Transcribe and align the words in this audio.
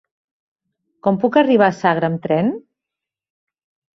Com 1.07 1.19
puc 1.25 1.37
arribar 1.41 1.67
a 1.73 1.77
Sagra 1.81 2.09
amb 2.11 2.25
tren? 2.25 2.49